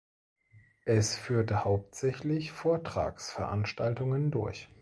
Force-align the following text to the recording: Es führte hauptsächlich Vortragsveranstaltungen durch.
Es 0.87 1.15
führte 1.15 1.63
hauptsächlich 1.63 2.51
Vortragsveranstaltungen 2.51 4.31
durch. 4.31 4.67